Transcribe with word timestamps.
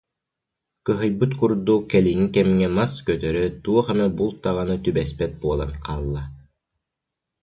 Кыһайбыт 0.85 1.31
курдук 1.39 1.81
кэлиҥҥи 1.91 2.27
кэмҥэ 2.35 2.67
мас 2.77 2.93
көтөрө, 3.07 3.45
туох 3.63 3.85
эмэ 3.93 4.07
булт 4.17 4.37
даҕаны 4.45 4.75
түбэспэт 4.83 5.31
буолан 5.41 5.71
хаалла 5.83 6.23